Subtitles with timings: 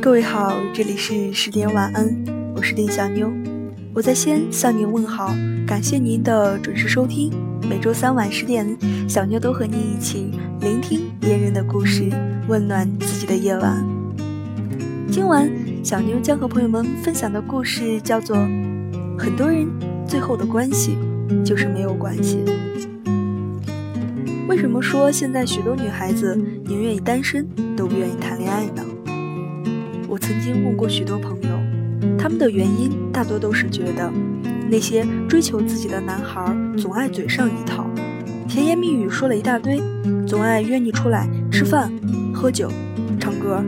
[0.00, 2.08] 各位好，这里是十点晚安，
[2.54, 3.30] 我是丁小妞，
[3.94, 5.34] 我在西安向您问好，
[5.66, 7.32] 感谢您的准时收听。
[7.68, 8.76] 每周三晚十点，
[9.08, 10.30] 小妞都和你一起
[10.60, 12.10] 聆听别人的故事，
[12.48, 13.84] 温暖自己的夜晚。
[15.10, 15.50] 今晚
[15.84, 18.36] 小妞将和朋友们分享的故事叫做
[19.18, 19.68] 《很多人
[20.10, 20.98] 最后的关系
[21.44, 22.44] 就是没有关系》。
[24.48, 27.46] 为什么说现在许多女孩子宁愿单身
[27.76, 28.84] 都不愿意谈恋爱呢？
[30.08, 31.50] 我曾经问过许多朋友，
[32.18, 34.12] 他们的原因大多都是觉得，
[34.68, 37.88] 那些追求自己的男孩总爱嘴上一套，
[38.48, 39.80] 甜言蜜语说了一大堆，
[40.26, 41.88] 总爱约你出来吃饭、
[42.34, 42.68] 喝酒、
[43.20, 43.62] 唱歌，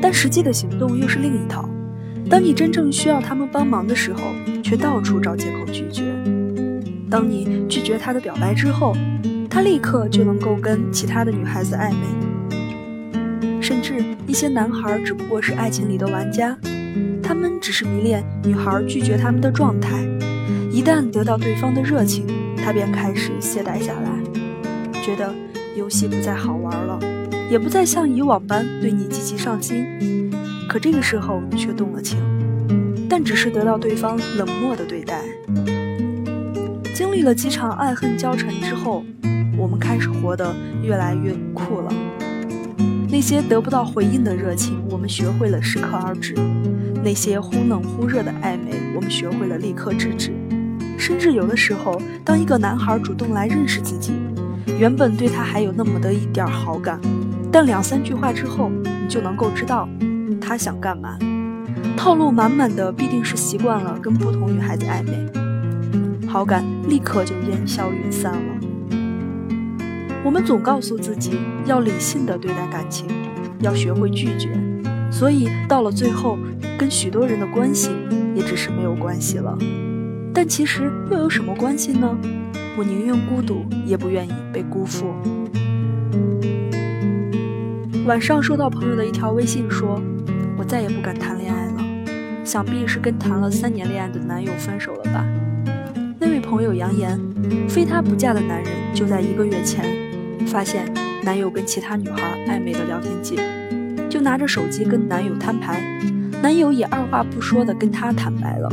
[0.00, 1.68] 但实际的行动又是另一套。
[2.28, 4.20] 当你真正需要他们帮忙的时候，
[4.62, 6.02] 却到处找借口拒绝。
[7.10, 8.96] 当你拒绝他的表白之后，
[9.48, 11.98] 他立刻就能够跟其他的女孩子暧昧。
[13.60, 16.58] 甚至一些男孩只不过是爱情里的玩家，
[17.22, 20.04] 他们只是迷恋女孩拒绝他们的状态，
[20.72, 24.10] 一旦得到对方的热情，他便开始懈怠下来，
[25.00, 25.32] 觉得
[25.76, 26.98] 游戏不再好玩了，
[27.50, 29.86] 也不再像以往般对你积极上心，
[30.68, 32.18] 可这个时候却动了情，
[33.08, 35.20] 但只是得到对方冷漠的对待。
[36.94, 39.04] 经历了几场爱恨交缠之后，
[39.56, 41.92] 我们开始活得越来越酷了。
[43.08, 46.34] 那些得不到回应的热情，我们学会了适可而止；
[47.04, 50.32] 那些忽冷忽热的暧昧，我们学会了立刻制止。
[50.98, 54.12] 甚至有的时候，当一个男孩主动来认识自己，
[54.78, 57.00] 原本对他还有那么的一点好感，
[57.52, 59.88] 但两三句话之后，你就能够知道
[60.44, 61.18] 他想干嘛。
[61.96, 68.38] 套路满满的，必定是习惯了跟不同女孩子暧昧，好感立刻就烟消云散了。
[70.22, 73.06] 我们总告诉自己要理性的对待感情，
[73.60, 74.50] 要学会拒绝，
[75.10, 76.38] 所以到了最后，
[76.78, 77.90] 跟许多人的关系
[78.34, 79.56] 也只是没有关系了。
[80.34, 82.18] 但其实又有什么关系呢？
[82.76, 85.14] 我宁愿孤独，也不愿意被辜负。
[88.06, 90.02] 晚上收到朋友的一条微信，说
[90.66, 95.24] ：“再也不敢谈恋爱了，想必是跟谈了三年恋爱的男友分手了吧？”
[96.18, 97.20] 那位朋友扬言，
[97.68, 99.84] 非他不嫁的男人就在一个月前。
[100.46, 100.84] 发现
[101.22, 103.42] 男友跟其他女孩暧昧的聊天记录，
[104.10, 105.82] 就拿着手机跟男友摊牌。
[106.42, 108.68] 男友也二话不说的跟她坦白了，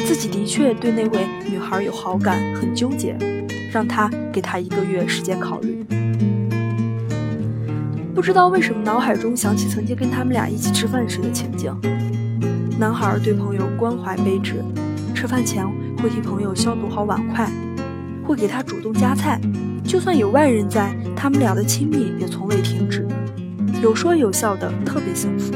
[0.00, 3.16] 自己的确对那位女孩有好感，很纠结，
[3.72, 5.84] 让她给他一个月时间考虑。
[8.18, 11.72] 不知道为什么，脑海中想起曾经跟他们俩一起吃饭时的情景。
[12.76, 14.56] 男孩对朋友关怀备至，
[15.14, 15.64] 吃饭前
[16.02, 17.48] 会替朋友消毒好碗筷，
[18.26, 19.40] 会给他主动夹菜。
[19.84, 23.06] 就算有外人在，他们俩的亲密也从未停止，
[23.80, 25.54] 有说有笑的，特别幸福。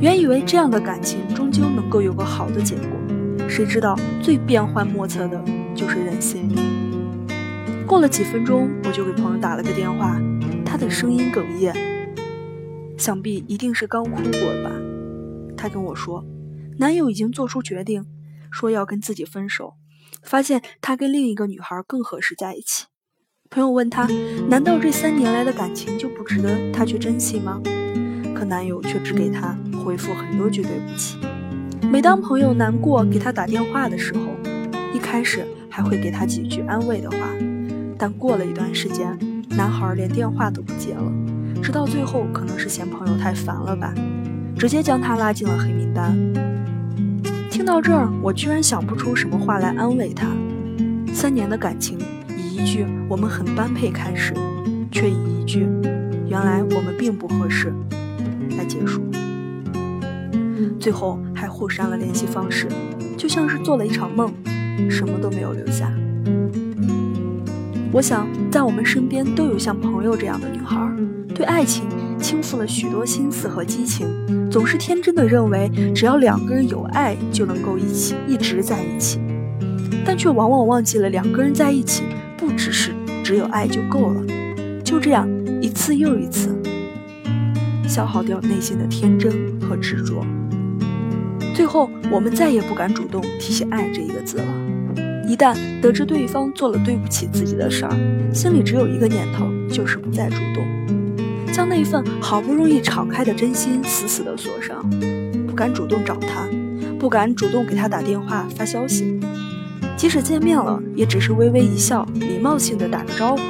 [0.00, 5.42] 原以为这样的感情终究能够有个好的结果，谁知道最变幻莫测的
[5.74, 6.54] 就是人心。
[7.86, 10.20] 过了几分钟，我就给朋友打了个电话，
[10.72, 11.74] 他的声音哽咽，
[12.96, 14.72] 想必一定是刚哭过吧。
[15.54, 16.24] 他跟我说，
[16.78, 18.06] 男友已经做出决定，
[18.50, 19.74] 说要跟自己分手，
[20.22, 22.86] 发现他跟另一个女孩更合适在一起。
[23.50, 24.08] 朋友问他
[24.48, 27.60] ：“难道这三年来的感情就不值得他去珍惜吗？”
[28.34, 29.54] 可男友却只给他
[29.84, 31.18] 回复很多句对不起。
[31.82, 34.22] 每当朋友难过给他打电话的时候，
[34.94, 37.28] 一开始还会给他几句安慰的话，
[37.98, 39.18] 但过了一段时间，
[39.56, 41.12] 男孩连电话都不接了，
[41.62, 43.92] 直到最后可能是嫌朋友太烦了吧，
[44.58, 46.16] 直接将他拉进了黑名单。
[47.50, 50.26] 听到这儿，我居然想不出什么话来安慰他。
[51.12, 51.98] 三年的感情
[52.36, 52.52] 以。
[52.62, 54.32] 一句“我们很般配”开始，
[54.90, 55.66] 却以一句
[56.30, 57.74] “原来我们并不合适”
[58.56, 59.02] 来结束，
[60.78, 62.68] 最后还互删了联系方式，
[63.18, 64.32] 就像是做了一场梦，
[64.88, 65.92] 什么都没有留下。
[67.92, 70.90] 我想，在我们身边都有像朋友这样的女孩，
[71.34, 71.84] 对爱情
[72.18, 74.08] 倾诉了许多心思和激情，
[74.50, 79.20] 总是天真的认为只要两个人有爱就能够一起一直在一起，
[80.06, 82.02] 但却往往忘记了两个人在一起。
[82.38, 82.92] 不只是
[83.22, 84.20] 只有爱就够了，
[84.82, 85.28] 就这样
[85.60, 86.48] 一次又一次
[87.86, 90.26] 消耗掉内心的天真和执着，
[91.54, 94.61] 最后我们再也不敢主动提起爱这一个字了。
[95.32, 97.90] 一旦得知对方做了对不起自己的事儿，
[98.34, 100.62] 心里只有一个念头，就是不再主动，
[101.50, 104.84] 将那份好不容易敞开的真心死死的锁上，
[105.46, 106.46] 不敢主动找他，
[106.98, 109.18] 不敢主动给他打电话发消息，
[109.96, 113.42] 即使见面了，也只是微微一笑，礼貌性的打个招呼，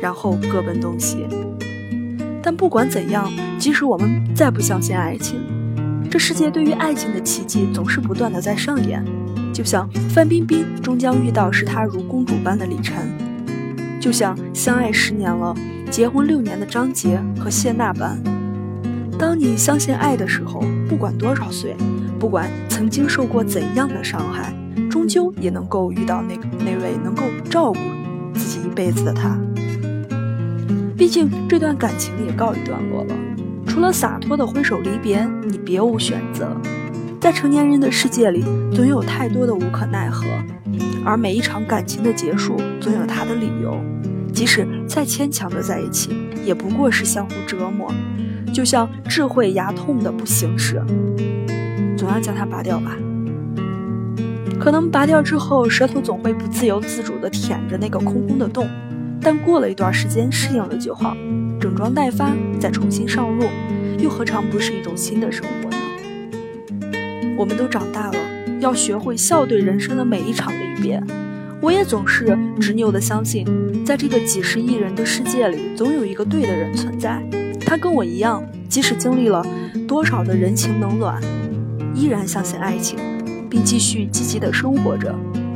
[0.00, 1.26] 然后各奔东西。
[2.40, 3.28] 但不管怎样，
[3.58, 5.40] 即使我们再不相信爱情，
[6.08, 9.04] 这世界对于爱情的奇迹总是不断的在上演。
[9.58, 12.96] 就像范冰冰终将遇到视她如公主般的李晨，
[13.98, 15.52] 就像相爱十年了、
[15.90, 18.22] 结婚六年的张杰和谢娜般。
[19.18, 21.74] 当你相信爱的时候，不管多少岁，
[22.20, 24.54] 不管曾经受过怎样的伤害，
[24.88, 27.80] 终究也能够遇到那那位能够照顾
[28.34, 29.36] 自己一辈子的他。
[30.96, 33.14] 毕竟这段感情也告一段落了，
[33.66, 36.56] 除了洒脱的挥手离别，你别无选择。
[37.28, 38.42] 在成年人的世界里，
[38.74, 40.24] 总有太多的无可奈何，
[41.04, 43.78] 而每一场感情的结束，总有它的理由。
[44.32, 46.08] 即使再牵强的在一起，
[46.42, 47.92] 也不过是相互折磨，
[48.50, 50.82] 就像智慧牙痛的不行时，
[51.98, 52.96] 总要将它拔掉吧。
[54.58, 58.66] 可能拔掉之后，舌头总会不自由自主地舔着那个空空的洞，
[59.20, 61.14] 但过了一段时间适应了就好，
[61.60, 63.44] 整装待发，再重新上路，
[63.98, 65.67] 又何尝不是一种新的生活？
[67.38, 68.18] 我们都长大了，
[68.58, 71.00] 要学会笑对人生的每一场离别。
[71.60, 73.46] 我也总是执拗地相信，
[73.84, 77.22] 在这个几十亿人的世界里，总有一个对的人存在。
[77.64, 79.46] 他跟我一样，即使经历了
[79.86, 81.22] 多少的人情冷暖，
[81.94, 82.98] 依然相信爱情，
[83.48, 85.14] 并继续积极地生活着。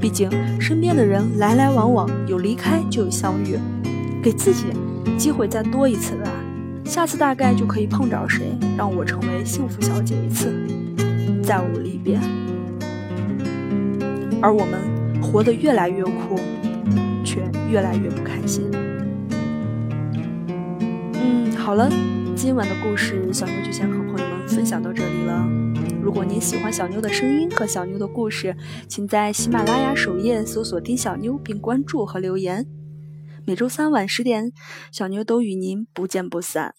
[0.00, 0.30] 毕竟，
[0.60, 3.58] 身边的人来来往往，有离开就有相遇。
[4.22, 4.66] 给自己
[5.18, 6.30] 机会再多一次吧，
[6.84, 10.52] 下次大概就可以碰着谁，让我成为幸福小姐一次。
[11.44, 12.18] 再无离别，
[14.40, 16.40] 而我们活得越来越苦，
[17.22, 18.70] 却越来越不开心。
[21.12, 21.90] 嗯，好了，
[22.34, 25.46] 今晚的故事小妞就先和朋友们分享到这里了。
[26.02, 28.56] 如果您喜欢小妞的声音和小妞的故事，
[28.88, 32.66] 请在喜马拉雅首页搜索“丁小妞”并关注和留言。
[33.46, 34.50] 每周三晚十点，
[34.90, 36.74] 小妞都与您不见不散。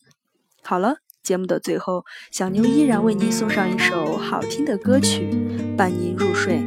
[0.63, 1.04] 好了。
[1.25, 5.27] 节目的最后，小妞依然为您送上一首好听的歌曲，
[5.75, 6.63] 伴您入睡。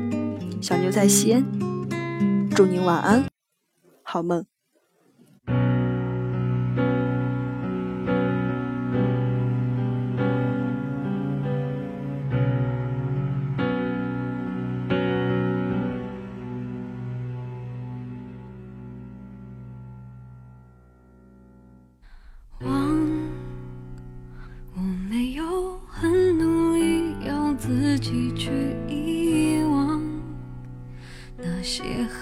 [0.61, 1.45] 小妞在西安，
[2.51, 3.25] 祝您晚安，
[4.03, 4.45] 好梦。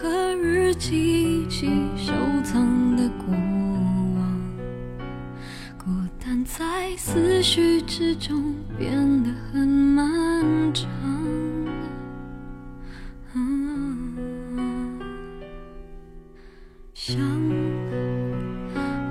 [0.06, 1.66] 和日记一起
[1.96, 2.12] 收
[2.44, 3.34] 藏的过
[4.14, 4.40] 往，
[5.76, 5.90] 孤
[6.24, 8.94] 单在思绪之中变
[9.24, 10.88] 得很漫长。
[16.94, 17.18] 想，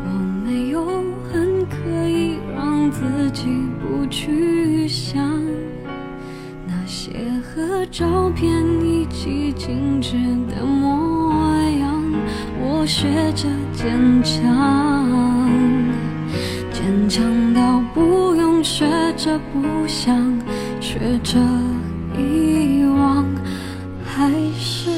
[0.01, 0.09] 我
[0.45, 0.85] 没有
[1.29, 3.45] 很刻意让自己
[3.81, 5.43] 不去想
[6.65, 8.49] 那些和照片
[8.81, 10.34] 一起静止。
[12.85, 15.09] 学着坚强，
[16.71, 18.85] 坚强到不用学
[19.17, 20.15] 着不想，
[20.79, 21.39] 学着
[22.15, 23.25] 遗忘，
[24.05, 24.29] 还
[24.59, 24.89] 是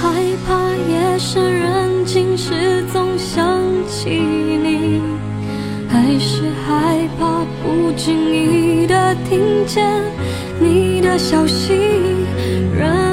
[0.00, 0.10] 害
[0.46, 0.58] 怕
[0.90, 2.04] 夜深人。
[2.04, 3.46] 静时总想
[3.86, 5.00] 起你，
[5.88, 10.02] 还是害怕不经意的听见
[10.58, 11.74] 你的消息。
[12.78, 13.07] 然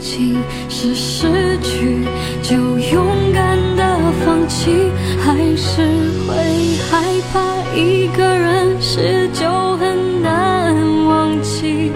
[0.00, 0.36] 情
[0.68, 2.04] 是失去，
[2.42, 4.70] 就勇敢的放弃，
[5.20, 5.82] 还是
[6.26, 6.34] 会
[6.90, 7.40] 害怕
[7.76, 10.74] 一个人时就很难
[11.06, 11.92] 忘记？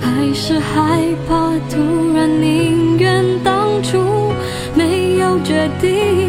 [0.00, 0.10] 还。
[0.34, 1.76] 是害怕突
[2.16, 4.32] 然宁愿当初
[4.74, 6.21] 没有决定，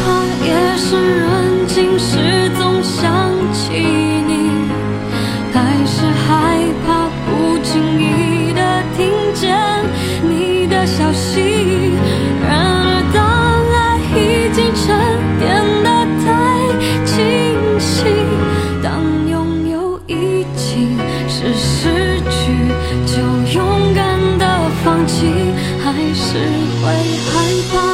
[0.00, 3.10] 怕夜深人静时总想
[3.52, 4.32] 起你
[5.52, 9.56] 还是害怕不经意的听见
[10.22, 11.40] 你的消息。
[12.42, 13.22] 然而当
[13.72, 14.86] 爱已经沉
[15.38, 15.42] 淀
[15.84, 15.88] 的
[16.24, 16.26] 太
[17.04, 17.10] 清
[17.78, 18.04] 晰
[18.82, 20.96] 当拥有已经
[21.28, 22.52] 是失去
[23.06, 23.22] 就
[23.54, 24.44] 勇敢的
[24.84, 25.26] 放弃
[25.82, 26.38] 还是
[26.82, 26.92] 会
[27.28, 27.32] 害
[27.72, 27.91] 怕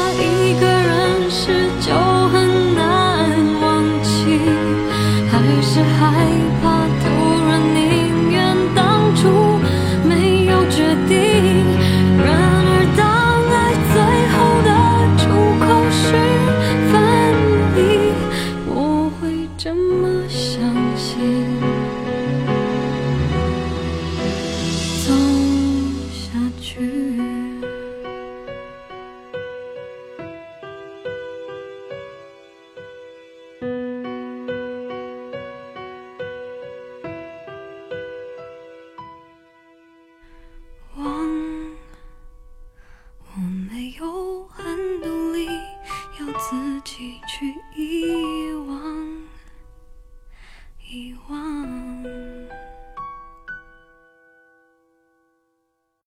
[46.89, 47.58] 几句